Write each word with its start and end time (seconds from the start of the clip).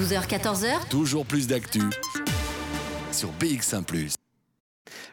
12h, 0.00 0.26
14h. 0.28 0.88
Toujours 0.88 1.26
plus 1.26 1.46
d'actu 1.46 1.80
sur 3.12 3.28
BX1⁇ 3.38 3.84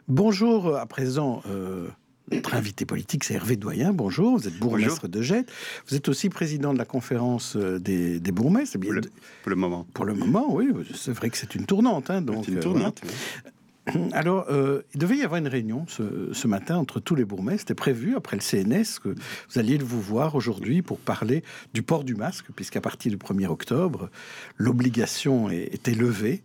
Bonjour, 0.08 0.78
à 0.78 0.86
présent, 0.86 1.42
euh, 1.50 1.90
notre 2.32 2.54
invité 2.56 2.86
politique, 2.86 3.26
c'est 3.26 3.34
Hervé 3.34 3.58
Doyen. 3.58 3.92
Bonjour, 3.92 4.38
vous 4.38 4.48
êtes 4.48 4.58
bourgmestre 4.58 5.10
de 5.10 5.22
Jette. 5.22 5.52
Vous 5.90 5.96
êtes 5.98 6.08
aussi 6.08 6.30
président 6.30 6.72
de 6.74 6.78
la 6.78 6.86
conférence 6.86 7.58
euh, 7.58 7.80
des, 7.82 8.22
des 8.22 8.32
bourgmestres. 8.32 8.80
Pour 8.80 8.94
le, 8.94 9.02
pour 9.02 9.50
le 9.50 9.56
moment. 9.58 9.86
Pour 9.94 10.06
le 10.06 10.14
moment, 10.14 10.46
oui. 10.56 10.70
C'est 10.96 11.12
vrai 11.12 11.30
que 11.32 11.38
c'est 11.38 11.56
une 11.56 11.66
tournante. 11.66 12.10
Hein, 12.10 12.22
donc, 12.22 12.46
c'est 12.46 12.54
une 12.54 12.62
tournante. 12.62 13.02
euh, 13.04 13.50
alors, 14.14 14.46
euh, 14.50 14.82
il 14.94 15.00
devait 15.00 15.18
y 15.18 15.24
avoir 15.24 15.40
une 15.40 15.48
réunion 15.48 15.86
ce, 15.88 16.48
matin 16.48 16.78
entre 16.78 17.00
tous 17.00 17.16
les 17.16 17.26
bourgmestres. 17.26 17.62
C'était 17.62 17.76
prévu 17.76 18.16
après 18.16 18.38
le 18.38 18.42
CNS 18.42 19.00
que 19.02 19.10
vous 19.10 19.60
alliez 19.60 19.78
vous 19.78 20.02
voir 20.02 20.36
aujourd'hui 20.36 20.82
pour 20.82 21.00
parler 21.00 21.44
du 21.74 21.84
port 21.84 22.04
du 22.04 22.16
masque, 22.16 22.46
puisqu'à 22.56 22.82
partir 22.82 23.12
du 23.12 23.18
1er 23.18 23.48
octobre, 23.48 24.10
l'obligation 24.58 25.50
était 25.50 25.94
levée. 25.94 26.42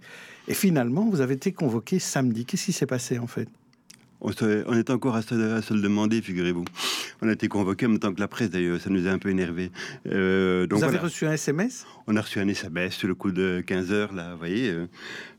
Et 0.48 0.54
finalement, 0.54 1.08
vous 1.08 1.20
avez 1.20 1.34
été 1.34 1.52
convoqué 1.52 1.98
samedi. 1.98 2.44
Qu'est-ce 2.44 2.66
qui 2.66 2.72
s'est 2.72 2.86
passé 2.86 3.18
en 3.18 3.26
fait? 3.26 3.48
On, 4.20 4.30
se, 4.32 4.64
on, 4.68 4.74
est 4.74 4.90
encore 4.90 5.16
à 5.16 5.18
à 5.18 5.22
se 5.22 5.74
le 5.74 5.80
demander, 5.80 6.22
figurez-vous. 6.22 6.64
On 7.24 7.28
a 7.28 7.32
été 7.32 7.46
convoqué 7.46 7.86
en 7.86 7.90
même 7.90 7.98
temps 8.00 8.12
que 8.12 8.18
la 8.18 8.26
presse, 8.26 8.50
d'ailleurs, 8.50 8.80
ça 8.80 8.90
nous 8.90 9.06
a 9.06 9.10
un 9.10 9.18
peu 9.18 9.30
énervé. 9.30 9.70
Euh, 10.06 10.66
donc 10.66 10.80
vous 10.80 10.84
avez 10.84 10.98
reçu 10.98 11.24
un 11.24 11.32
SMS 11.32 11.86
On 12.08 12.16
a 12.16 12.20
reçu 12.20 12.40
un 12.40 12.48
SMS 12.48 12.94
sur 12.94 13.06
le 13.06 13.14
coup 13.14 13.30
de 13.30 13.62
15 13.64 13.92
heures, 13.92 14.12
là, 14.12 14.32
vous 14.32 14.38
voyez. 14.38 14.70
Euh, 14.70 14.88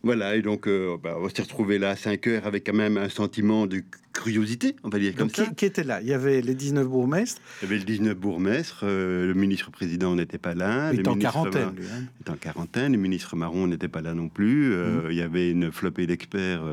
voilà, 0.05 0.35
et 0.35 0.41
donc 0.41 0.67
euh, 0.67 0.97
bah, 1.01 1.15
on 1.17 1.29
s'est 1.29 1.43
retrouvé 1.43 1.79
là 1.79 1.91
à 1.91 1.95
5 1.95 2.27
heures 2.27 2.45
avec 2.45 2.65
quand 2.65 2.73
même 2.73 2.97
un 2.97 3.07
sentiment 3.07 3.67
de 3.67 3.81
curiosité, 4.11 4.75
on 4.83 4.89
va 4.89 4.99
dire 4.99 5.15
comme 5.15 5.27
donc, 5.27 5.37
ça. 5.37 5.45
Qui, 5.45 5.55
qui, 5.55 5.65
était 5.65 5.85
là? 5.85 6.01
Il 6.01 6.07
y 6.09 6.13
avait 6.13 6.41
les 6.41 6.55
19 6.55 6.85
bourgmestres 6.87 7.41
Il 7.61 7.65
y 7.65 7.67
avait 7.67 7.77
le 7.77 7.85
19 7.85 8.17
bourgmestres, 8.17 8.81
euh, 8.83 9.27
le 9.27 9.33
ministre-président 9.33 10.13
n'était 10.13 10.37
pas 10.37 10.55
là. 10.55 10.91
Il 10.91 10.99
est 10.99 11.07
en 11.07 11.15
quarantaine, 11.15 11.71
lui. 11.77 11.85
Hein. 11.85 12.03
est 12.19 12.29
en 12.29 12.35
quarantaine, 12.35 12.91
le 12.91 12.97
ministre 12.97 13.37
Marron 13.37 13.65
n'était 13.65 13.87
pas 13.87 14.01
là 14.01 14.13
non 14.13 14.27
plus. 14.27 14.73
Euh, 14.73 15.07
mmh. 15.07 15.11
Il 15.11 15.17
y 15.17 15.21
avait 15.21 15.49
une 15.49 15.71
flopée 15.71 16.05
d'experts, 16.05 16.63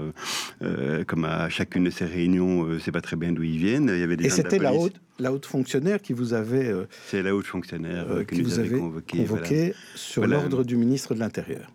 comme 1.06 1.24
à 1.24 1.48
chacune 1.50 1.84
de 1.84 1.90
ces 1.90 2.06
réunions, 2.06 2.66
c'est 2.80 2.92
pas 2.92 3.00
très 3.00 3.16
bien 3.16 3.30
d'où 3.30 3.44
ils 3.44 3.58
viennent. 3.58 3.90
Il 3.94 4.00
y 4.00 4.02
avait 4.02 4.16
des 4.16 4.26
Et 4.26 4.30
c'était 4.30 4.58
la, 4.58 4.72
la 4.72 4.74
haute? 4.74 4.99
La 5.18 5.32
haute 5.32 5.46
fonctionnaire 5.46 6.00
qui 6.00 6.12
vous 6.12 6.32
avait. 6.34 6.68
Euh, 6.68 6.86
c'est 7.08 7.22
la 7.22 7.34
haute 7.34 7.46
fonctionnaire 7.46 8.06
euh, 8.10 8.24
qui, 8.24 8.36
qui 8.36 8.42
nous 8.42 8.48
vous 8.48 8.58
avait 8.58 8.68
avait 8.68 8.78
convoqué, 8.78 9.24
voilà. 9.24 9.46
sur 9.94 10.22
Voilà. 10.22 10.36
l'ordre 10.36 10.64
du 10.64 10.76
ministre 10.76 11.14
de 11.14 11.20
l'Intérieur. 11.20 11.70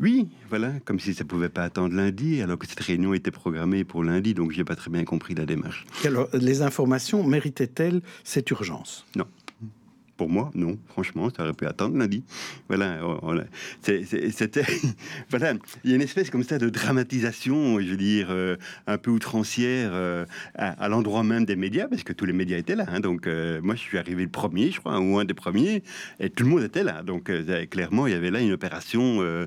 Oui, 0.00 0.28
voilà, 0.48 0.72
comme 0.84 1.00
si 1.00 1.14
ça 1.14 1.24
pouvait 1.24 1.48
pas 1.48 1.64
attendre 1.64 1.94
lundi, 1.96 2.40
alors 2.42 2.56
que 2.58 2.66
cette 2.68 2.78
réunion 2.78 3.12
était 3.12 3.32
programmée 3.32 3.82
pour 3.82 4.04
lundi, 4.04 4.34
donc 4.34 4.52
j'ai 4.52 4.62
pas 4.62 4.76
très 4.76 4.88
bien 4.88 5.02
compris 5.04 5.34
la 5.34 5.46
démarche. 5.46 5.84
Alors, 6.04 6.28
les 6.32 6.62
informations 6.62 7.24
méritaient-elles 7.24 8.00
cette 8.22 8.48
urgence? 8.52 9.04
Non. 9.16 9.26
Pour 10.20 10.28
moi, 10.28 10.50
non. 10.54 10.76
Franchement, 10.88 11.30
ça 11.34 11.44
aurait 11.44 11.54
pu 11.54 11.64
attendre 11.64 11.96
lundi. 11.96 12.22
Voilà. 12.68 12.98
C'était. 13.80 14.64
voilà. 15.30 15.54
Il 15.82 15.88
y 15.88 15.94
a 15.94 15.96
une 15.96 16.02
espèce 16.02 16.28
comme 16.28 16.42
ça 16.42 16.58
de 16.58 16.68
dramatisation, 16.68 17.80
je 17.80 17.86
veux 17.86 17.96
dire, 17.96 18.26
euh, 18.28 18.56
un 18.86 18.98
peu 18.98 19.10
outrancière 19.10 19.92
euh, 19.94 20.26
à, 20.54 20.72
à 20.72 20.88
l'endroit 20.90 21.22
même 21.24 21.46
des 21.46 21.56
médias, 21.56 21.88
parce 21.88 22.02
que 22.02 22.12
tous 22.12 22.26
les 22.26 22.34
médias 22.34 22.58
étaient 22.58 22.76
là. 22.76 22.84
Hein, 22.88 23.00
donc, 23.00 23.26
euh, 23.26 23.62
moi, 23.62 23.76
je 23.76 23.80
suis 23.80 23.96
arrivé 23.96 24.22
le 24.24 24.28
premier, 24.28 24.70
je 24.70 24.80
crois, 24.80 25.00
ou 25.00 25.18
un 25.18 25.24
des 25.24 25.32
premiers, 25.32 25.82
et 26.18 26.28
tout 26.28 26.44
le 26.44 26.50
monde 26.50 26.64
était 26.64 26.84
là. 26.84 27.02
Donc, 27.02 27.30
euh, 27.30 27.64
clairement, 27.64 28.06
il 28.06 28.12
y 28.12 28.16
avait 28.16 28.30
là 28.30 28.40
une 28.42 28.52
opération. 28.52 29.20
euh, 29.22 29.46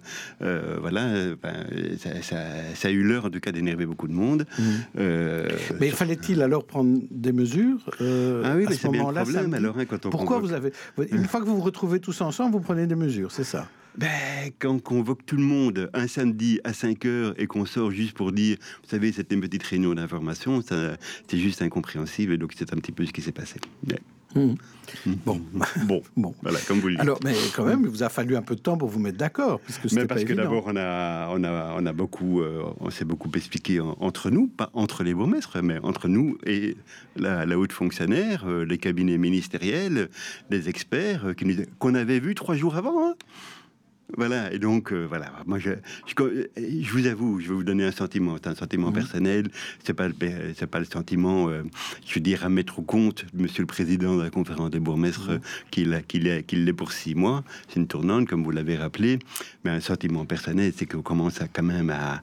voilà. 0.82 1.36
Ben, 1.40 1.68
ça, 2.00 2.20
ça, 2.24 2.38
ça, 2.74 2.88
a 2.88 2.92
eu 2.92 3.04
l'heure, 3.04 3.26
en 3.26 3.30
tout 3.30 3.40
cas, 3.40 3.52
d'énerver 3.52 3.86
beaucoup 3.86 4.08
de 4.08 4.14
monde. 4.14 4.48
Mmh. 4.58 5.04
mais 5.80 5.90
fallait-il 5.90 6.42
alors 6.42 6.66
prendre 6.66 7.00
des 7.12 7.32
mesures 7.32 7.78
Ah 8.00 8.56
oui, 8.56 8.66
à 8.66 8.70
mais 8.70 8.76
ce 8.76 8.82
c'est 8.82 8.90
bien 8.90 9.02
le 9.02 9.06
moment-là 9.06 9.22
problème, 9.22 9.54
alors, 9.54 9.78
hein, 9.78 9.86
quand 9.86 10.06
on 10.08 10.10
Pourquoi 10.10 10.38
convoque... 10.38 10.50
vous 10.50 10.56
avez 10.56 10.63
une 11.12 11.26
fois 11.26 11.40
que 11.40 11.46
vous 11.46 11.56
vous 11.56 11.62
retrouvez 11.62 12.00
tous 12.00 12.22
ensemble, 12.22 12.54
vous 12.54 12.62
prenez 12.62 12.88
des 12.88 12.96
mesures, 12.96 13.32
c'est 13.32 13.44
ça? 13.44 13.68
Ben, 13.96 14.50
quand 14.58 14.72
on 14.72 14.80
convoque 14.80 15.24
tout 15.24 15.36
le 15.36 15.44
monde 15.44 15.90
un 15.94 16.08
samedi 16.08 16.60
à 16.64 16.74
5 16.74 17.06
heures 17.06 17.34
et 17.38 17.46
qu'on 17.46 17.66
sort 17.66 17.92
juste 17.92 18.14
pour 18.14 18.32
dire, 18.32 18.58
vous 18.84 18.90
savez, 18.90 19.12
c'était 19.12 19.36
une 19.36 19.42
petite 19.42 19.62
réunion 19.62 19.94
d'information, 19.94 20.62
c'est 20.64 21.38
juste 21.38 21.62
incompréhensible. 21.62 22.34
Et 22.34 22.38
donc, 22.38 22.54
c'est 22.58 22.74
un 22.74 22.78
petit 22.78 22.92
peu 22.92 23.06
ce 23.06 23.14
qui 23.14 23.22
s'est 23.22 23.32
passé. 23.32 23.60
Ouais. 23.88 24.00
Mmh. 24.36 24.56
Bon, 25.26 25.42
bon, 25.86 26.02
bon, 26.16 26.36
voilà, 26.42 26.60
comme 26.68 26.80
vous 26.80 26.88
le 26.88 26.96
dites. 26.96 27.02
Alors, 27.02 27.20
mais 27.24 27.36
quand 27.56 27.66
même, 27.66 27.82
il 27.84 27.90
vous 27.90 28.04
a 28.04 28.10
fallu 28.10 28.36
un 28.36 28.42
peu 28.42 28.56
de 28.56 28.62
temps 28.62 28.78
pour 28.78 28.90
vous 28.90 29.00
mettre 29.00 29.18
d'accord, 29.18 29.60
puisque 29.60 29.92
Mais 29.94 30.06
parce 30.06 30.22
pas 30.22 30.28
que 30.28 30.34
d'abord, 30.34 30.66
on 30.68 30.76
a, 30.76 31.30
on 31.32 31.44
a, 31.44 31.76
on 31.78 31.86
a 31.86 31.94
beaucoup, 31.94 32.42
euh, 32.42 32.64
on 32.80 32.90
s'est 32.90 33.06
beaucoup 33.06 33.30
expliqué 33.36 33.80
en, 33.80 33.98
entre 34.00 34.30
nous, 34.30 34.48
pas 34.48 34.70
entre 34.74 35.04
les 35.04 35.14
bourgmestres, 35.14 35.62
mais 35.64 35.80
entre 35.80 36.08
nous 36.08 36.38
et 36.46 36.78
la, 37.16 37.46
la 37.46 37.58
haute 37.58 37.72
fonctionnaire, 37.74 38.46
euh, 38.48 38.66
les 38.66 38.78
cabinets 38.78 39.18
ministériels, 39.18 40.10
les 40.50 40.70
experts 40.70 41.28
euh, 41.28 41.34
qu'on 41.80 41.96
avait 41.96 42.20
vus 42.20 42.36
trois 42.36 42.56
jours 42.56 42.76
avant. 42.76 43.08
Hein. 43.08 43.16
Voilà, 44.16 44.54
et 44.54 44.60
donc, 44.60 44.92
euh, 44.92 45.06
voilà, 45.08 45.32
moi, 45.48 45.58
je, 45.58 45.72
je, 46.06 46.14
je, 46.56 46.92
vous 46.92 47.08
avoue, 47.08 47.40
je 47.40 47.50
vais 47.50 47.56
vous 47.56 47.64
donner 47.64 47.84
un 47.84 47.92
sentiment, 47.92 48.36
c'est 48.38 48.50
un 48.50 48.56
sentiment 48.56 48.92
mmh. 48.92 48.94
personnel, 48.94 49.50
c'est 49.84 49.94
pas, 49.94 50.08
c'est 50.56 50.68
pas 50.68 50.80
le 50.80 50.86
sentiment, 50.86 51.50
euh, 51.50 51.64
je 52.06 52.16
veux 52.16 52.22
dire, 52.22 52.46
à 52.46 52.50
mettre 52.50 52.80
au 52.80 52.84
compte 52.84 53.26
monsieur 53.34 53.64
le 53.64 53.68
président 53.68 54.16
de 54.16 54.22
la 54.22 54.30
conférence 54.30 54.70
des 54.70 54.80
bourgmestres 54.80 55.32
mmh. 55.32 55.40
qu'il 55.72 56.04
qu 56.08 56.20
qu 56.44 56.56
l'est 56.56 56.74
pour 56.74 56.92
six 56.92 57.16
mois, 57.16 57.44
c'est 57.68 57.80
une 57.80 57.88
tournante, 57.88 58.28
comme 58.28 58.44
vous 58.44 58.52
l'avez 58.52 58.78
rappelé, 58.78 59.18
mais 59.64 59.72
un 59.72 59.80
sentiment 59.80 60.26
personnel, 60.26 60.72
c'est 60.76 60.86
qu'on 60.86 61.02
commence 61.02 61.42
à, 61.42 61.48
quand 61.48 61.64
même 61.64 61.90
à, 61.90 62.22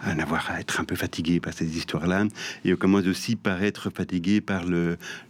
à 0.00 0.14
en 0.14 0.18
avoir 0.18 0.50
à 0.50 0.60
être 0.60 0.80
un 0.80 0.84
peu 0.84 0.96
fatigué 0.96 1.40
par 1.40 1.52
ces 1.52 1.76
histoires-là, 1.76 2.26
et 2.64 2.72
on 2.72 2.76
commence 2.76 3.06
aussi 3.06 3.36
par 3.36 3.62
être 3.62 3.90
fatigué 3.90 4.40
par 4.40 4.64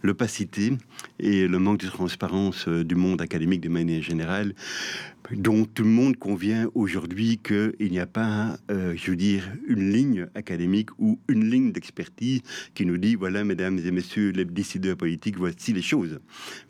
l'opacité 0.03 0.73
et 1.19 1.47
le 1.47 1.59
manque 1.59 1.79
de 1.79 1.87
transparence 1.87 2.67
euh, 2.67 2.83
du 2.83 2.95
monde 2.95 3.21
académique 3.21 3.61
de 3.61 3.69
manière 3.69 4.01
générale, 4.01 4.53
dont 5.31 5.65
tout 5.65 5.83
le 5.83 5.89
monde 5.89 6.17
convient 6.17 6.69
aujourd'hui 6.73 7.39
qu'il 7.43 7.91
n'y 7.91 7.99
a 7.99 8.07
pas, 8.07 8.57
euh, 8.71 8.93
je 8.95 9.11
veux 9.11 9.17
dire, 9.17 9.43
une 9.67 9.91
ligne 9.91 10.27
académique 10.33 10.89
ou 10.97 11.19
une 11.27 11.49
ligne 11.49 11.71
d'expertise 11.71 12.41
qui 12.73 12.85
nous 12.85 12.97
dit, 12.97 13.15
voilà, 13.15 13.43
mesdames 13.43 13.79
et 13.79 13.91
messieurs 13.91 14.31
les 14.31 14.45
décideurs 14.45 14.97
politiques, 14.97 15.37
voici 15.37 15.73
les 15.73 15.81
choses. 15.81 16.19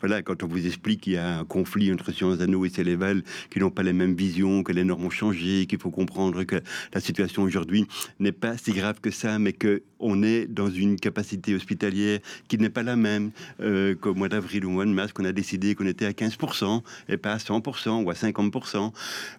Voilà, 0.00 0.22
quand 0.22 0.42
on 0.42 0.46
vous 0.46 0.66
explique 0.66 1.02
qu'il 1.02 1.14
y 1.14 1.16
a 1.16 1.38
un 1.38 1.44
conflit 1.44 1.92
entre 1.92 2.12
Sciences 2.12 2.40
Anneaux 2.40 2.64
et 2.64 2.70
Céléval, 2.70 3.22
qui 3.50 3.60
n'ont 3.60 3.70
pas 3.70 3.82
les 3.82 3.92
mêmes 3.92 4.14
visions, 4.14 4.62
que 4.62 4.72
les 4.72 4.84
normes 4.84 5.06
ont 5.06 5.10
changé, 5.10 5.66
qu'il 5.66 5.78
faut 5.78 5.90
comprendre 5.90 6.44
que 6.44 6.60
la 6.92 7.00
situation 7.00 7.42
aujourd'hui 7.42 7.86
n'est 8.18 8.32
pas 8.32 8.56
si 8.56 8.72
grave 8.72 9.00
que 9.00 9.10
ça, 9.10 9.38
mais 9.38 9.52
que 9.52 9.82
on 10.00 10.22
est 10.22 10.46
dans 10.46 10.70
une 10.70 10.98
capacité 10.98 11.54
hospitalière 11.54 12.18
qui 12.48 12.58
n'est 12.58 12.70
pas 12.70 12.82
la 12.82 12.96
même 12.96 13.30
euh, 13.60 13.94
qu'au 13.94 14.14
mois 14.14 14.28
d'avril 14.28 14.64
ou 14.64 14.68
au 14.68 14.72
mois 14.72 14.84
de 14.84 14.90
mars, 14.90 15.12
qu'on 15.12 15.24
a 15.24 15.32
décidé 15.32 15.74
qu'on 15.74 15.86
était 15.86 16.06
à 16.06 16.12
15% 16.12 16.82
et 17.08 17.16
pas 17.16 17.32
à 17.32 17.36
100% 17.36 18.04
ou 18.04 18.10
à 18.10 18.14
50%. 18.14 18.92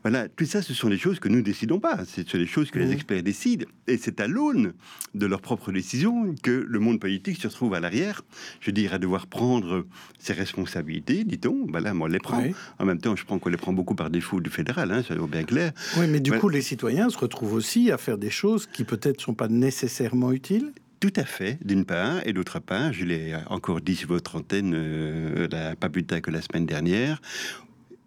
Voilà, 0.03 0.27
tout 0.29 0.45
ça, 0.45 0.61
ce 0.61 0.73
sont 0.73 0.89
des 0.89 0.97
choses 0.97 1.19
que 1.19 1.27
nous 1.27 1.37
ne 1.37 1.41
décidons 1.41 1.79
pas. 1.79 2.05
Ce 2.05 2.23
sont 2.23 2.37
des 2.37 2.45
choses 2.45 2.71
que 2.71 2.79
mmh. 2.79 2.83
les 2.83 2.91
experts 2.93 3.23
décident. 3.23 3.65
Et 3.87 3.97
c'est 3.97 4.19
à 4.21 4.27
l'aune 4.27 4.73
de 5.15 5.25
leurs 5.25 5.41
propres 5.41 5.71
décisions 5.71 6.33
que 6.41 6.65
le 6.67 6.79
monde 6.79 6.99
politique 6.99 7.41
se 7.41 7.47
retrouve 7.47 7.73
à 7.73 7.79
l'arrière, 7.79 8.21
je 8.59 8.67
veux 8.67 8.71
dire, 8.71 8.93
à 8.93 8.99
devoir 8.99 9.27
prendre 9.27 9.85
ses 10.19 10.33
responsabilités, 10.33 11.23
dit-on. 11.23 11.67
Voilà, 11.69 11.93
moi, 11.93 12.07
on 12.07 12.11
les 12.11 12.19
prend. 12.19 12.41
Oui. 12.41 12.53
En 12.79 12.85
même 12.85 12.99
temps, 12.99 13.15
je 13.15 13.25
prends 13.25 13.39
qu'on 13.39 13.49
les 13.49 13.57
prend 13.57 13.73
beaucoup 13.73 13.95
par 13.95 14.09
défaut 14.09 14.39
du 14.39 14.49
fédéral, 14.49 14.91
hein, 14.91 15.03
soyons 15.03 15.27
bien 15.27 15.43
clair. 15.43 15.71
Oui, 15.97 16.05
mais 16.07 16.19
du 16.19 16.29
voilà. 16.29 16.41
coup, 16.41 16.49
les 16.49 16.61
citoyens 16.61 17.09
se 17.09 17.17
retrouvent 17.17 17.53
aussi 17.53 17.91
à 17.91 17.97
faire 17.97 18.17
des 18.17 18.29
choses 18.29 18.67
qui 18.67 18.83
peut-être 18.83 19.17
ne 19.17 19.23
sont 19.23 19.33
pas 19.33 19.47
nécessairement 19.47 20.31
utiles 20.31 20.50
tout 20.99 21.13
à 21.15 21.25
fait, 21.25 21.57
d'une 21.65 21.85
part, 21.85 22.25
et 22.27 22.33
d'autre 22.33 22.59
part, 22.59 22.93
je 22.93 23.05
l'ai 23.05 23.35
encore 23.47 23.81
dit 23.81 23.95
sur 23.95 24.09
votre 24.09 24.35
antenne, 24.35 24.73
euh, 24.75 25.47
la, 25.51 25.75
tard 25.75 26.21
que 26.21 26.29
la 26.29 26.41
semaine 26.41 26.67
dernière, 26.67 27.21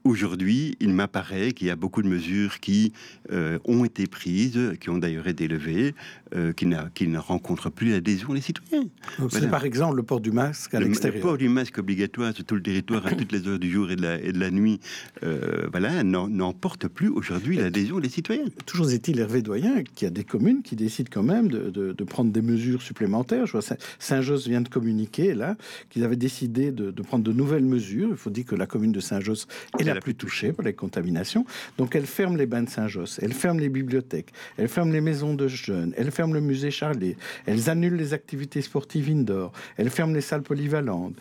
Aujourd'hui, 0.05 0.77
il 0.81 0.93
m'apparaît 0.93 1.53
qu'il 1.53 1.67
y 1.67 1.71
a 1.71 1.77
beaucoup 1.77 2.03
de 2.03 2.09
mesures 2.09 2.61
qui 2.61 2.93
euh, 3.33 3.59
ont 3.65 3.87
été 3.87 4.07
prises, 4.07 4.75
qui 4.79 4.91
ont 4.91 4.99
d'ailleurs 4.99 5.29
été 5.29 5.49
levées, 5.49 5.95
euh, 6.37 6.53
qui, 6.53 6.69
qui, 6.95 7.09
ne 7.09 7.19
rencontrent 7.19 7.71
plus 7.71 7.91
l'adhésion 7.91 8.35
des 8.35 8.43
citoyens. 8.43 8.85
Voilà. 9.17 9.41
C'est 9.41 9.49
par 9.49 9.65
exemple 9.65 9.97
le 9.97 10.03
port 10.03 10.21
du 10.21 10.31
masque 10.31 10.75
à 10.75 10.81
l'extérieur. 10.81 11.17
Le 11.17 11.23
port 11.23 11.39
du 11.39 11.49
masque 11.49 11.79
obligatoire 11.79 12.35
sur 12.35 12.45
tout 12.45 12.55
le 12.55 12.63
territoire 12.63 13.07
à 13.07 13.13
toutes 13.13 13.33
les 13.33 13.49
heures 13.49 13.59
du 13.59 13.71
jour 13.71 13.91
et 13.91 13.97
de 13.97 14.03
la, 14.03 14.21
et 14.21 14.33
de 14.33 14.39
la 14.39 14.51
nuit, 14.51 14.79
euh, 15.23 15.69
voilà, 15.73 16.05
n'emporte 16.05 16.87
plus 16.89 17.09
aujourd'hui 17.09 17.57
l'adhésion 17.57 17.99
des 17.99 18.11
citoyens. 18.11 18.45
Toujours 18.67 18.91
est-il, 18.91 19.19
Hervé 19.19 19.41
Doyen, 19.41 19.85
qu'il 19.85 20.05
y 20.05 20.09
a 20.09 20.11
des 20.11 20.25
communes 20.25 20.63
qui 20.63 20.77
décident 20.77 21.09
quand 21.11 21.23
même 21.23 21.49
de, 21.49 21.71
de, 21.71 21.95
de 21.95 22.05
prendre 22.05 22.31
des 22.31 22.43
mesures 22.43 22.83
supplémentaires. 22.83 23.47
Je 23.47 23.53
vois 23.53 23.63
Saint-Josse 23.99 24.47
vient 24.49 24.61
de 24.61 24.69
communiquer 24.69 25.33
là 25.33 25.57
qu'ils 25.89 26.05
avaient 26.05 26.17
décidé 26.17 26.73
de, 26.73 26.91
de, 26.91 27.03
prendre 27.03 27.25
de 27.25 27.33
nouvelles 27.33 27.65
mesures. 27.65 28.09
Il 28.11 28.19
faut 28.19 28.29
dire 28.29 28.45
que 28.45 28.55
la 28.55 28.67
commune 28.67 28.93
de 28.93 29.01
Saint-Josse 29.01 29.47
est 29.79 29.85
la, 29.85 29.94
la 29.95 30.01
plus 30.01 30.15
touchée 30.15 30.53
par 30.53 30.65
les 30.65 30.75
contaminations. 30.75 31.47
Donc 31.79 31.97
elle 31.97 32.07
ferme 32.07 32.37
les 32.37 32.47
bains 32.47 32.63
de 32.63 32.71
Saint-Josse, 32.71 33.19
elle 33.23 33.33
ferme 33.33 33.59
les 33.59 33.69
bibliothèques, 33.69 34.33
elle 34.57 34.69
ferme 34.69 34.93
les 34.93 35.01
maisons 35.01 35.35
de 35.35 35.49
jeunes, 35.49 35.95
elle 35.97 36.11
ferme 36.11 36.35
le 36.35 36.41
musée 36.41 36.71
Charlet, 36.71 37.17
elles 37.47 37.71
annulent 37.71 37.97
les 37.97 38.13
activités 38.13 38.63
sportives 38.63 39.09
indoor, 39.09 39.53
elle 39.77 39.91
ferme 39.91 40.15
les 40.15 40.21
salles 40.21 40.43
polyvalentes. 40.43 41.17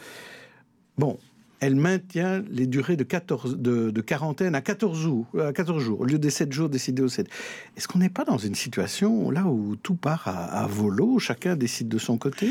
Bon, 0.98 1.18
elle 1.64 1.76
maintient 1.78 2.44
les 2.52 2.68
durées 2.68 2.98
de, 2.98 3.06
14, 3.06 3.58
de, 3.58 4.02
quarantaine 4.02 4.54
à 4.54 4.60
14 4.60 5.00
jours, 5.00 5.28
à 5.40 5.54
14 5.54 5.82
jours, 5.82 6.02
au 6.02 6.06
lieu 6.06 6.20
des 6.20 6.30
7 6.30 6.52
jours 6.52 6.68
décidés 6.68 7.02
au 7.02 7.08
7. 7.08 7.30
Est-ce 7.78 7.88
qu'on 7.88 8.00
n'est 8.00 8.10
pas 8.10 8.26
dans 8.26 8.38
une 8.38 8.54
situation 8.54 9.32
là 9.32 9.46
où 9.46 9.78
tout 9.78 9.96
part 9.96 10.28
à, 10.28 10.64
à 10.64 10.68
volo, 10.68 11.20
chacun 11.20 11.56
décide 11.56 11.88
de 11.88 11.98
son 11.98 12.18
côté? 12.18 12.50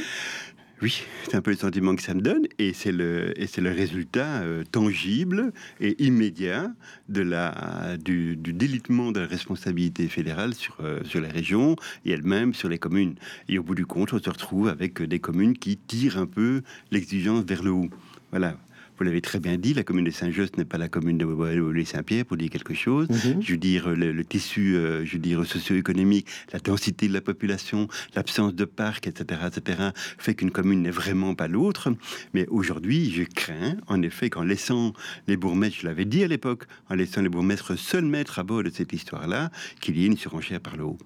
Oui, 0.82 1.05
c'est 1.23 1.37
un 1.37 1.43
peu 1.43 1.52
le 1.52 1.56
sentiment 1.56 1.94
que 1.94 2.02
ça 2.02 2.12
me 2.12 2.20
donne, 2.20 2.49
et 2.58 2.73
c'est 2.73 2.90
le, 2.90 3.40
et 3.40 3.46
c'est 3.46 3.61
le 3.61 3.70
résultat 3.70 4.40
euh, 4.43 4.64
tangible 4.64 5.52
et 5.81 6.02
immédiat 6.02 6.73
de 7.08 7.23
la, 7.23 7.96
du, 7.99 8.34
délitement 8.34 9.12
de 9.12 9.20
la 9.20 9.26
responsabilité 9.29 10.08
fédérale 10.08 10.55
sur, 10.55 10.79
euh, 10.81 10.99
sur 11.05 11.20
les 11.20 11.29
régions 11.29 11.76
et 12.05 12.11
elles-mêmes 12.11 12.52
sur 12.52 12.69
les 12.69 12.79
communes. 12.79 13.14
Et 13.49 13.61
au 13.61 13.62
bout 13.62 13.76
du 13.76 13.87
compte, 13.87 14.12
on 14.12 14.19
se 14.19 14.29
retrouve 14.29 14.67
avec 14.67 15.00
des 15.00 15.20
communes 15.20 15.56
qui 15.56 15.76
tirent 15.76 16.19
un 16.19 16.26
peu 16.26 16.62
l'exigence 16.90 17.44
vers 17.44 17.62
le 17.62 17.70
haut. 17.70 17.90
Voilà. 18.32 18.56
Vous 19.02 19.06
l'avez 19.06 19.20
très 19.20 19.40
bien 19.40 19.58
dit, 19.58 19.75
la 19.75 19.82
commune 19.82 20.04
de 20.04 20.12
Saint-Just 20.12 20.56
n'est 20.58 20.64
pas 20.64 20.78
la 20.78 20.88
commune 20.88 21.19
de 21.19 21.84
Saint-Pierre, 21.84 22.25
pour 22.25 22.37
dire 22.37 22.50
quelque 22.50 22.72
chose. 22.72 23.08
Mhm. 23.08 23.43
Je 23.43 23.50
veux 23.50 23.58
dire, 23.58 23.88
le, 23.88 24.12
le 24.12 24.25
tissu, 24.25 24.76
euh, 24.76 25.04
je 25.04 25.14
veux 25.14 25.19
dire, 25.19 25.44
socio-économique, 25.44 26.28
la 26.52 26.60
densité 26.60 27.08
de 27.08 27.12
la 27.12 27.20
population, 27.20 27.88
l'absence 28.14 28.54
de 28.54 28.64
parcs, 28.64 29.08
etc., 29.08 29.40
etc., 29.49 29.88
fait 30.19 30.37
qu'une 30.37 30.52
commune 30.52 30.82
n'est 30.82 30.93
vraiment 30.93 31.34
pas 31.34 31.49
l'autre. 31.49 31.93
Mais 32.32 32.46
aujourd'hui, 32.46 33.10
je 33.10 33.25
crains, 33.25 33.76
en 33.88 34.02
effet, 34.02 34.31
qu'en 34.31 34.44
laissant 34.44 34.93
les 35.26 35.37
bourgmestres, 35.37 35.78
je 35.81 35.87
l'avais 35.88 36.04
dit 36.04 36.22
à 36.22 36.28
l'époque, 36.28 36.69
en 36.88 36.94
laissant 36.94 37.22
les 37.22 37.28
bourgmestres 37.28 37.76
seuls 37.76 38.04
maîtres 38.04 38.38
à 38.38 38.44
bord 38.44 38.62
de 38.62 38.70
cette 38.70 38.93
histoire-là, 38.93 39.50
qu'il 39.81 39.99
y 39.99 40.04
ait 40.04 40.06
une 40.06 40.16
surenchère 40.16 40.60
par 40.60 40.76
le 40.76 40.84
haut. 40.84 40.99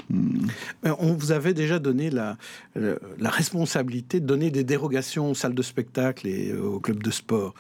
Euh, 0.84 0.94
On 0.98 1.14
vous 1.14 1.32
avait 1.32 1.54
déjà 1.54 1.78
donné 1.78 2.10
la, 2.10 2.37
la 2.75 3.31
responsabilité 3.31 4.20
de 4.20 4.26
donner 4.26 4.50
des 4.50 4.64
dérogations 4.64 5.31
aux 5.31 5.34
salles 5.34 5.54
de 5.54 5.62
spectacle 5.62 6.26
et 6.26 6.50
euh, 6.50 6.60
aux 6.60 6.81
clubs 6.81 7.02
de 7.02 7.10
sport, 7.10 7.54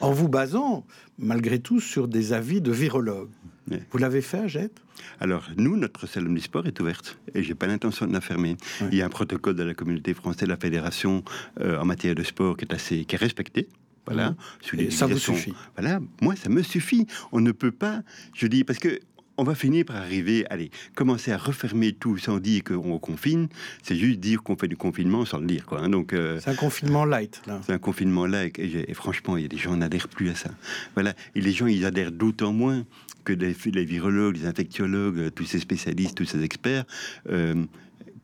en 0.00 0.12
vous 0.12 0.28
basant, 0.28 0.86
malgré 1.18 1.58
tout, 1.58 1.80
sur 1.80 2.08
des 2.08 2.32
avis 2.32 2.60
de 2.60 2.72
virologues. 2.72 3.30
Ouais. 3.70 3.82
Vous 3.90 3.98
l'avez 3.98 4.22
fait, 4.22 4.38
Agette 4.38 4.82
Alors, 5.20 5.48
nous, 5.56 5.76
notre 5.76 6.06
salle 6.06 6.26
omnisport 6.26 6.66
est 6.66 6.80
ouverte 6.80 7.18
et 7.34 7.42
j'ai 7.42 7.54
pas 7.54 7.66
l'intention 7.66 8.06
de 8.06 8.12
la 8.12 8.20
fermer. 8.20 8.56
Ouais. 8.80 8.88
Il 8.90 8.98
y 8.98 9.02
a 9.02 9.06
un 9.06 9.10
protocole 9.10 9.54
de 9.54 9.62
la 9.62 9.74
communauté 9.74 10.14
française 10.14 10.48
de 10.48 10.52
la 10.52 10.56
fédération 10.56 11.22
euh, 11.60 11.78
en 11.78 11.84
matière 11.84 12.14
de 12.14 12.22
sport 12.22 12.56
qui 12.56 12.64
est 12.64 12.74
assez 12.74 13.04
qui 13.04 13.14
est 13.14 13.18
respecté. 13.18 13.68
Voilà, 14.04 14.34
Et 14.76 14.90
ça 14.90 15.06
vous 15.06 15.16
suffit 15.18 15.54
Voilà, 15.76 16.00
moi 16.20 16.34
ça 16.34 16.48
me 16.48 16.62
suffit. 16.62 17.06
On 17.30 17.40
ne 17.40 17.52
peut 17.52 17.70
pas, 17.70 18.02
je 18.34 18.48
dis, 18.48 18.64
parce 18.64 18.80
que 18.80 18.98
on 19.42 19.44
va 19.44 19.54
finir 19.56 19.84
par 19.84 19.96
arriver, 19.96 20.44
allez, 20.50 20.70
commencer 20.94 21.32
à 21.32 21.36
refermer 21.36 21.92
tout 21.92 22.16
sans 22.16 22.38
dire 22.38 22.62
qu'on 22.64 22.98
confine, 22.98 23.48
c'est 23.82 23.96
juste 23.96 24.20
dire 24.20 24.42
qu'on 24.42 24.56
fait 24.56 24.68
du 24.68 24.76
confinement 24.76 25.24
sans 25.24 25.38
le 25.38 25.46
dire, 25.46 25.66
quoi. 25.66 25.80
hein. 25.82 25.88
Donc, 25.88 26.12
euh, 26.12 26.38
C'est 26.40 26.50
un 26.50 26.54
confinement 26.54 27.04
light, 27.04 27.42
là. 27.46 27.60
c'est 27.66 27.72
un 27.72 27.78
confinement 27.78 28.26
là, 28.26 28.44
et, 28.46 28.52
et 28.56 28.94
franchement, 28.94 29.36
il 29.36 29.42
y 29.42 29.44
a 29.46 29.48
des 29.48 29.58
gens 29.58 29.76
n'adhèrent 29.76 30.08
plus 30.08 30.30
à 30.30 30.34
ça. 30.36 30.50
Voilà, 30.94 31.14
et 31.34 31.40
les 31.40 31.52
gens, 31.52 31.66
ils 31.66 31.84
adhèrent 31.84 32.12
d'autant 32.12 32.52
moins 32.52 32.84
que 33.24 33.32
les, 33.32 33.54
les 33.72 33.84
virologues, 33.84 34.36
les 34.36 34.46
infectiologues, 34.46 35.18
euh, 35.18 35.30
tous 35.30 35.44
ces 35.44 35.58
spécialistes, 35.58 36.16
tous 36.16 36.24
ces 36.24 36.42
experts. 36.42 36.84
euh, 37.30 37.64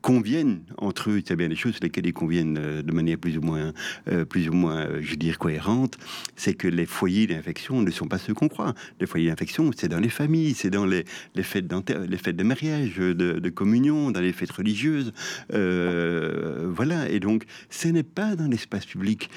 conviennent 0.01 0.61
entre 0.77 1.09
eux, 1.09 1.19
il 1.19 1.29
y 1.29 1.33
a 1.33 1.35
bien 1.35 1.49
des 1.49 1.55
choses 1.55 1.79
lesquelles 1.81 2.07
ils 2.07 2.13
conviennent 2.13 2.57
euh, 2.57 2.81
de 2.81 2.91
manière 2.91 3.17
plus 3.17 3.37
ou 3.37 3.41
moins, 3.41 3.73
euh, 4.07 4.25
plus 4.25 4.49
ou 4.49 4.53
moins, 4.53 4.85
euh, 4.85 4.99
je 5.01 5.11
veux 5.11 5.33
cohérente, 5.37 5.97
c'est 6.35 6.53
que 6.53 6.67
les 6.67 6.85
foyers 6.85 7.27
d'infection 7.27 7.81
ne 7.81 7.91
sont 7.91 8.07
pas 8.07 8.17
ceux 8.17 8.33
qu'on 8.33 8.47
croit. 8.47 8.73
Les 8.99 9.07
foyers 9.07 9.29
d'infection, 9.29 9.69
c'est 9.75 9.89
dans 9.89 9.99
les 9.99 10.09
familles, 10.09 10.53
c'est 10.53 10.69
dans 10.69 10.85
les, 10.85 11.05
les 11.35 11.43
fêtes 11.43 11.71
les 12.09 12.17
fêtes 12.17 12.35
de 12.35 12.43
mariage, 12.43 12.95
de, 12.97 13.49
communion, 13.49 14.11
dans 14.11 14.21
les 14.21 14.33
fêtes 14.33 14.51
religieuses, 14.51 15.11
voilà. 15.49 17.09
Et 17.09 17.19
donc, 17.19 17.45
ce 17.69 17.87
n'est 17.89 18.03
pas 18.03 18.35
dans 18.35 18.47
l'espace 18.47 18.85
public 18.85 19.29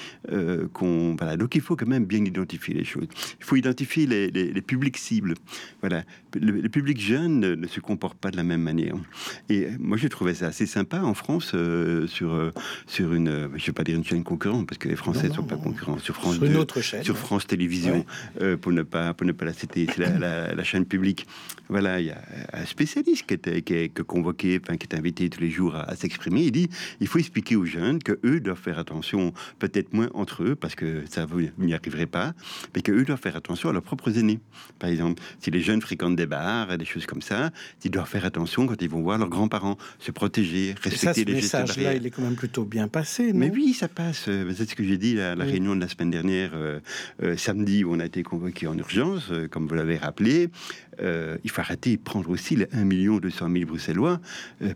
qu'on, 0.73 1.15
voilà. 1.17 1.37
Donc, 1.37 1.55
il 1.55 1.61
faut 1.61 1.75
quand 1.75 1.87
même 1.87 2.05
bien 2.05 2.23
identifier 2.23 2.73
les 2.73 2.83
choses. 2.83 3.07
Il 3.39 3.45
faut 3.45 3.55
identifier 3.55 4.07
les, 4.07 4.61
publics 4.61 4.97
cibles. 4.97 5.35
Voilà, 5.81 6.03
le, 6.39 6.61
le 6.61 6.69
public 6.69 6.99
jeune 6.99 7.39
ne, 7.39 7.55
ne 7.55 7.67
se 7.67 7.79
comporte 7.79 8.17
pas 8.17 8.31
de 8.31 8.37
la 8.37 8.43
même 8.43 8.61
manière. 8.61 8.95
Et 9.49 9.67
moi, 9.79 9.97
j'ai 9.97 10.09
trouvé 10.09 10.33
ça 10.33 10.52
assez 10.53 10.67
sympa 10.67 10.99
en 11.01 11.15
France 11.15 11.51
euh, 11.55 12.05
sur 12.05 12.31
euh, 12.33 12.51
sur 12.85 13.13
une, 13.13 13.27
euh, 13.27 13.47
je 13.55 13.65
vais 13.65 13.71
pas 13.73 13.83
dire 13.83 13.95
une 13.97 14.03
chaîne 14.03 14.23
concurrente 14.23 14.67
parce 14.67 14.77
que 14.77 14.87
les 14.87 14.95
Français 14.95 15.29
Non, 15.29 15.35
sont 15.35 15.43
pas 15.43 15.55
concurrents 15.57 15.97
sur 15.97 16.13
France 16.15 16.35
Sur 16.35 16.43
une 16.43 16.53
2, 16.53 16.59
autre 16.59 16.79
chaîne. 16.81 17.03
sur 17.03 17.17
France 17.17 17.47
Télévisions, 17.47 18.05
euh, 18.41 18.55
pour 18.55 18.71
ne 18.71 18.83
pas 18.83 19.15
pour 19.15 19.25
ne 19.25 19.31
pas 19.31 19.45
la 19.45 19.53
citer, 19.53 19.87
c'est 19.87 19.97
la, 19.99 20.19
la- 20.19 20.53
la 20.53 20.63
chaîne 20.63 20.85
publique. 20.85 21.25
Voilà, 21.69 21.99
il 21.99 22.05
y 22.07 22.11
a 22.11 22.21
un 22.53 22.65
spécialiste 22.65 23.25
qui 23.25 23.73
est 23.73 24.03
convoqué, 24.03 24.59
enfin 24.61 24.77
qui 24.77 24.85
est 24.85 24.95
invité 24.95 25.27
tous 25.29 25.41
les 25.41 25.49
jours 25.49 25.75
à, 25.75 25.89
à 25.89 25.95
s'exprimer. 25.95 26.43
Il 26.43 26.51
dit 26.51 26.69
il 26.99 27.07
faut 27.07 27.17
expliquer 27.17 27.55
aux 27.55 27.65
jeunes 27.65 27.97
que 28.03 28.19
eux 28.23 28.39
doivent 28.39 28.59
faire 28.61 28.77
attention, 28.77 29.33
peut-être 29.57 29.91
moins 29.93 30.09
entre 30.13 30.43
eux 30.43 30.55
parce 30.55 30.75
que 30.75 31.03
ça 31.09 31.25
vous 31.25 31.41
n'y 31.57 31.73
arriverez 31.73 32.05
pas, 32.05 32.33
mais 32.75 32.81
que 32.83 32.91
eux 32.91 33.05
doivent 33.05 33.19
faire 33.19 33.35
attention 33.35 33.69
à 33.69 33.73
leurs 33.73 33.81
propres 33.81 34.15
aînés. 34.19 34.39
Par 34.77 34.89
exemple, 34.91 35.19
si 35.39 35.49
les 35.49 35.61
jeunes 35.61 35.81
fréquentent 35.81 36.15
des 36.15 36.27
bars, 36.27 36.77
des 36.77 36.85
choses 36.85 37.07
comme 37.07 37.21
ça, 37.23 37.49
ils 37.83 37.89
doivent 37.89 38.07
faire 38.07 38.25
attention 38.25 38.67
quand 38.67 38.79
ils 38.81 38.89
vont 38.89 39.01
voir 39.01 39.17
leurs 39.17 39.29
grands-parents, 39.29 39.77
se 39.99 40.11
protéger, 40.11 40.42
Ça, 40.45 40.89
respecter 40.89 41.21
ce 41.21 41.25
les 41.25 41.41
gestes 41.41 41.53
message-là, 41.53 41.93
il 41.95 42.05
est 42.05 42.09
quand 42.09 42.21
même 42.21 42.35
plutôt 42.35 42.65
bien 42.65 42.87
passé, 42.87 43.33
non? 43.33 43.39
Mais 43.39 43.51
oui, 43.51 43.73
ça 43.73 43.87
passe. 43.87 44.23
C'est 44.25 44.69
ce 44.69 44.75
que 44.75 44.83
j'ai 44.83 44.97
dit 44.97 45.19
à 45.19 45.35
la 45.35 45.45
Oui. 45.45 45.51
réunion 45.51 45.75
de 45.75 45.81
la 45.81 45.87
semaine 45.87 46.11
dernière, 46.11 46.51
euh, 46.53 46.79
euh, 47.21 47.37
samedi, 47.37 47.83
où 47.83 47.93
on 47.93 47.99
a 47.99 48.05
été 48.05 48.23
convoqué 48.23 48.67
en 48.67 48.77
urgence, 48.77 49.29
euh, 49.31 49.47
comme 49.47 49.67
vous 49.67 49.75
l'avez 49.75 49.97
rappelé. 49.97 50.49
Il 51.43 51.49
faut 51.49 51.61
arrêter 51.61 51.97
de 51.97 52.01
prendre 52.03 52.29
aussi 52.29 52.55
les 52.55 52.67
1 52.71 52.83
million 52.83 53.17
200 53.17 53.49
000 53.51 53.65
Bruxellois 53.65 54.21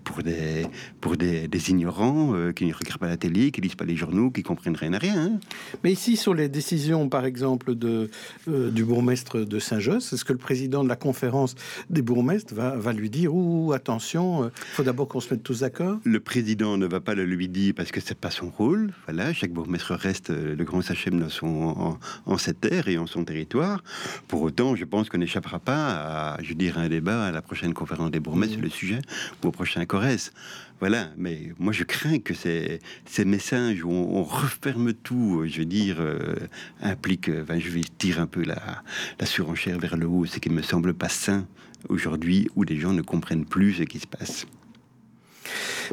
pour 0.04 0.24
des, 0.24 0.66
pour 1.00 1.16
des, 1.16 1.48
des 1.48 1.70
ignorants 1.70 2.34
qui 2.56 2.66
ne 2.66 2.74
regardent 2.74 3.00
pas 3.00 3.08
la 3.08 3.18
télé, 3.18 3.52
qui 3.52 3.62
lisent 3.62 3.76
pas 3.76 3.86
les 3.86 3.96
journaux, 3.96 4.32
qui 4.32 4.42
comprennent 4.42 4.76
rien 4.76 4.94
à 4.94 4.98
rien. 4.98 5.16
hein. 5.16 5.40
Mais 5.84 5.92
ici, 5.92 6.18
sur 6.18 6.34
les 6.34 6.50
décisions, 6.50 7.08
par 7.08 7.24
exemple, 7.26 7.76
de, 7.76 8.10
du 8.48 8.84
bourgmestre 8.84 9.46
de 9.46 9.60
Saint-Josse, 9.60 10.12
est-ce 10.12 10.26
que 10.26 10.34
le 10.34 10.40
président 10.40 10.84
de 10.84 10.90
la 10.90 10.96
conférence 10.96 11.54
des 11.92 12.02
bourgmestres 12.02 12.56
va, 12.56 12.76
va 12.76 12.94
lui 12.94 13.12
dire 13.12 13.36
Ouh, 13.36 13.74
attention, 13.74 14.46
il 14.46 14.52
faut 14.74 14.84
d'abord 14.84 15.08
qu'on 15.08 15.20
se 15.20 15.32
mette 15.32 15.44
tous 15.44 15.57
Le 16.04 16.20
président 16.20 16.78
ne 16.78 16.86
va 16.86 17.00
pas 17.00 17.16
le 17.16 17.26
lui 17.26 17.48
dire 17.50 17.74
parce 17.76 17.92
que 17.92 18.00
c'est 18.00 18.18
pas 18.18 18.32
son 18.32 18.50
rôle. 18.50 18.94
Voilà, 19.06 19.34
chaque 19.34 19.52
bourgmestre 19.52 19.94
reste 19.94 20.30
euh, 20.30 20.56
le 20.56 20.64
grand 20.64 20.82
sachem 20.82 21.20
dans 21.20 21.30
son, 21.30 21.48
en, 21.48 22.00
en 22.26 22.38
cette 22.38 22.62
terre 22.62 22.88
et 22.88 22.98
en 22.98 23.08
son 23.08 23.24
territoire. 23.26 23.84
Pour 24.28 24.42
autant, 24.42 24.76
je 24.76 24.86
pense 24.86 25.10
qu'on 25.10 25.18
n'échappera 25.18 25.60
pas 25.60 26.36
à, 26.36 26.44
je 26.44 26.54
dire, 26.54 26.78
un 26.78 26.90
débat 26.90 27.26
à 27.26 27.32
la 27.32 27.42
prochaine 27.42 27.74
conférence 27.74 28.12
des 28.12 28.20
bourgmestres 28.20 28.54
sur 28.54 28.64
le 28.64 28.70
sujet 28.70 29.00
ou 29.44 29.48
au 29.48 29.52
prochain 29.52 29.86
Corrèze. 29.86 30.32
Voilà, 30.80 31.10
mais 31.18 31.54
moi 31.58 31.74
je 31.74 31.84
crains 31.84 32.20
que 32.20 32.36
ces, 32.36 32.80
ces 33.06 33.26
messages 33.26 33.84
où 33.84 33.90
on, 33.90 34.18
on 34.18 34.24
referme 34.24 34.94
tout, 34.94 35.42
euh, 35.42 35.48
je 35.48 35.60
veux 35.60 35.66
dire, 35.66 35.98
euh, 36.00 36.36
impliquent, 36.82 37.30
euh, 37.30 37.42
enfin, 37.42 37.58
je 37.58 37.70
vais 37.70 37.82
tirer 37.98 38.22
un 38.22 38.28
peu 38.28 38.44
la, 38.44 38.84
la 39.20 39.26
surenchère 39.26 39.80
vers 39.80 39.98
le 39.98 40.06
haut, 40.06 40.26
ce 40.26 40.38
qui 40.38 40.50
ne 40.50 40.56
me 40.56 40.62
semble 40.62 40.94
pas 40.94 41.10
sain 41.10 41.48
aujourd'hui 41.90 42.48
où 42.56 42.64
les 42.64 42.78
gens 42.78 42.94
ne 42.94 43.02
comprennent 43.02 43.46
plus 43.46 43.74
ce 43.74 43.84
qui 43.84 44.00
se 44.00 44.08
passe. 44.08 44.46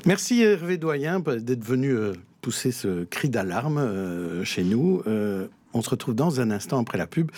Merci 0.06 0.43
Hervé 0.43 0.76
Doyen 0.76 1.20
d'être 1.20 1.64
venu 1.64 1.91
euh, 1.91 2.12
pousser 2.41 2.73
ce 2.73 3.05
cri 3.05 3.29
d'alarme 3.29 3.79
euh, 3.79 4.44
chez 4.44 4.64
nous. 4.64 5.02
Euh, 5.06 5.46
on 5.73 5.82
se 5.82 5.91
retrouve 5.91 6.14
dans 6.14 6.41
un 6.41 6.50
instant 6.50 6.81
après 6.81 6.99
la 6.99 7.06
pub 7.06 7.31